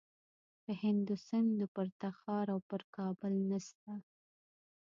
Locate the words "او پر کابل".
2.53-3.33